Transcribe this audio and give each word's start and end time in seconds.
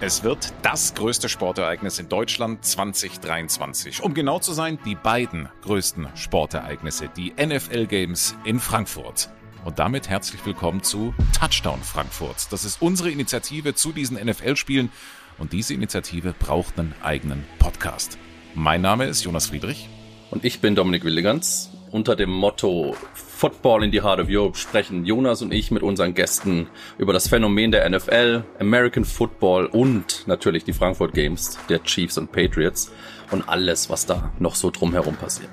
Es 0.00 0.24
wird 0.24 0.52
das 0.62 0.94
größte 0.94 1.28
Sportereignis 1.28 1.98
in 1.98 2.08
Deutschland 2.08 2.64
2023. 2.64 4.02
Um 4.02 4.14
genau 4.14 4.40
zu 4.40 4.52
sein, 4.52 4.78
die 4.84 4.96
beiden 4.96 5.48
größten 5.62 6.08
Sportereignisse, 6.14 7.08
die 7.16 7.32
NFL 7.32 7.86
Games 7.86 8.34
in 8.44 8.58
Frankfurt. 8.58 9.30
Und 9.64 9.78
damit 9.78 10.08
herzlich 10.08 10.44
willkommen 10.44 10.82
zu 10.82 11.14
Touchdown 11.38 11.80
Frankfurt. 11.82 12.52
Das 12.52 12.64
ist 12.64 12.82
unsere 12.82 13.10
Initiative 13.10 13.74
zu 13.74 13.92
diesen 13.92 14.16
NFL-Spielen 14.16 14.90
und 15.38 15.52
diese 15.52 15.72
Initiative 15.72 16.34
braucht 16.38 16.78
einen 16.78 16.94
eigenen 17.02 17.44
Podcast. 17.58 18.18
Mein 18.54 18.80
Name 18.80 19.06
ist 19.06 19.22
Jonas 19.22 19.46
Friedrich. 19.46 19.88
Und 20.30 20.44
ich 20.44 20.60
bin 20.60 20.74
Dominik 20.74 21.04
Willigans. 21.04 21.70
Unter 21.90 22.16
dem 22.16 22.30
Motto 22.30 22.96
Football 23.42 23.82
in 23.82 23.90
the 23.90 24.02
Heart 24.02 24.20
of 24.20 24.28
Europe 24.30 24.56
sprechen 24.56 25.04
Jonas 25.04 25.42
und 25.42 25.52
ich 25.52 25.72
mit 25.72 25.82
unseren 25.82 26.14
Gästen 26.14 26.68
über 26.96 27.12
das 27.12 27.26
Phänomen 27.26 27.72
der 27.72 27.90
NFL, 27.90 28.44
American 28.60 29.04
Football 29.04 29.66
und 29.66 30.28
natürlich 30.28 30.62
die 30.62 30.72
Frankfurt 30.72 31.12
Games 31.12 31.58
der 31.68 31.82
Chiefs 31.82 32.18
und 32.18 32.30
Patriots 32.30 32.92
und 33.32 33.48
alles, 33.48 33.90
was 33.90 34.06
da 34.06 34.30
noch 34.38 34.54
so 34.54 34.70
drumherum 34.70 35.16
passiert. 35.16 35.50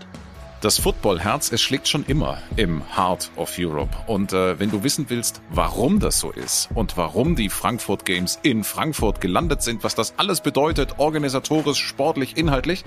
Das 0.62 0.78
Footballherz, 0.78 1.52
es 1.52 1.64
schlägt 1.64 1.88
schon 1.88 2.06
immer 2.06 2.38
im 2.58 2.84
Heart 2.96 3.32
of 3.38 3.56
Europe. 3.58 3.98
Und 4.06 4.34
äh, 4.34 4.60
wenn 4.60 4.70
du 4.70 4.84
wissen 4.84 5.08
willst, 5.10 5.42
warum 5.50 6.00
das 6.00 6.20
so 6.20 6.30
ist 6.30 6.70
und 6.76 6.96
warum 6.96 7.36
die 7.36 7.50
Frankfurt 7.50 8.06
Games 8.06 8.38
in 8.44 8.64
Frankfurt 8.64 9.20
gelandet 9.20 9.64
sind, 9.64 9.84
was 9.84 9.96
das 9.96 10.14
alles 10.18 10.42
bedeutet, 10.42 11.00
organisatorisch, 11.00 11.80
sportlich, 11.80 12.38
inhaltlich, 12.38 12.84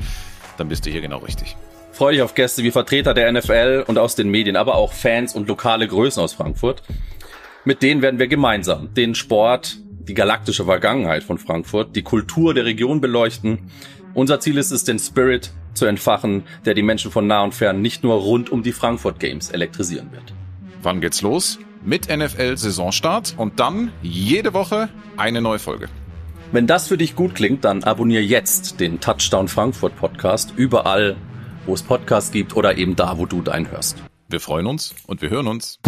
dann 0.59 0.69
bist 0.69 0.87
du 0.87 0.91
hier 0.91 1.01
genau 1.01 1.19
richtig. 1.19 1.57
Freue 1.92 2.14
dich 2.14 2.23
auf 2.23 2.34
Gäste 2.34 2.62
wie 2.62 2.70
Vertreter 2.70 3.12
der 3.12 3.30
NFL 3.30 3.84
und 3.87 3.98
aus 3.98 4.14
den 4.14 4.30
Medien, 4.30 4.56
aber 4.56 4.77
auch 4.77 4.95
Fans 4.95 5.34
und 5.34 5.46
lokale 5.46 5.87
Größen 5.87 6.23
aus 6.23 6.32
Frankfurt. 6.32 6.82
Mit 7.66 7.82
denen 7.82 8.01
werden 8.01 8.18
wir 8.18 8.29
gemeinsam 8.29 8.95
den 8.95 9.15
Sport, 9.15 9.76
die 10.09 10.15
galaktische 10.15 10.65
Vergangenheit 10.65 11.23
von 11.23 11.37
Frankfurt, 11.37 11.95
die 11.95 12.02
Kultur 12.02 12.54
der 12.54 12.65
Region 12.65 13.02
beleuchten. 13.02 13.70
Unser 14.15 14.40
Ziel 14.40 14.57
ist 14.57 14.70
es, 14.70 14.85
den 14.85 14.98
Spirit 14.98 15.52
zu 15.74 15.85
entfachen, 15.85 16.45
der 16.65 16.73
die 16.73 16.82
Menschen 16.82 17.10
von 17.10 17.26
nah 17.26 17.45
und 17.45 17.54
fern 17.54 17.82
nicht 17.82 18.02
nur 18.02 18.15
rund 18.15 18.51
um 18.51 18.63
die 18.63 18.73
Frankfurt 18.73 19.20
Games 19.20 19.51
elektrisieren 19.51 20.13
wird. 20.13 20.32
Wann 20.82 21.02
geht's 21.02 21.20
los? 21.20 21.59
Mit 21.85 22.09
NFL-Saisonstart 22.09 23.35
und 23.37 23.60
dann 23.60 23.93
jede 24.01 24.54
Woche 24.54 24.88
eine 25.18 25.43
neue 25.43 25.59
Folge. 25.59 25.88
Wenn 26.52 26.66
das 26.66 26.88
für 26.88 26.96
dich 26.96 27.16
gut 27.16 27.35
klingt, 27.35 27.65
dann 27.65 27.85
abonniere 27.85 28.23
jetzt 28.23 28.80
den 28.80 29.01
Touchdown 29.01 29.48
Frankfurt 29.48 29.96
Podcast 29.96 30.54
überall, 30.57 31.16
wo 31.66 31.74
es 31.74 31.82
Podcasts 31.82 32.30
gibt 32.30 32.57
oder 32.57 32.77
eben 32.77 32.96
da, 32.96 33.18
wo 33.18 33.27
du 33.27 33.43
deinen 33.43 33.71
hörst. 33.71 34.02
Wir 34.29 34.41
freuen 34.41 34.66
uns 34.66 34.95
und 35.07 35.23
wir 35.23 35.30
hören 35.30 35.46
uns. 35.46 35.79